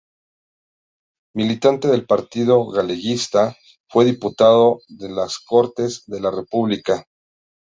[1.35, 3.55] Militante del Partido Galeguista,
[3.87, 7.05] fue diputado en las Cortes de la República.